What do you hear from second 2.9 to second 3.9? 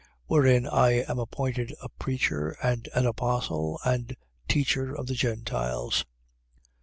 an apostle